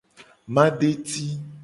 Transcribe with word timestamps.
Madeti. 0.55 1.25